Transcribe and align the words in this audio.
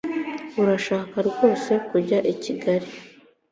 Urashaka 0.61 1.17
rwose 1.29 1.71
kujya 1.89 2.19
i 2.33 2.35
Kigali? 2.43 2.89